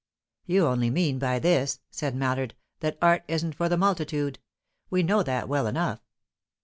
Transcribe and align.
"You 0.47 0.65
only 0.65 0.89
mean 0.89 1.19
by 1.19 1.37
this," 1.37 1.79
said 1.91 2.15
Mallard, 2.15 2.55
"that 2.79 2.97
art 3.03 3.23
isn't 3.27 3.53
for 3.53 3.69
the 3.69 3.77
multitude. 3.77 4.39
We 4.89 5.03
know 5.03 5.21
that 5.21 5.47
well 5.47 5.67
enough." 5.67 6.01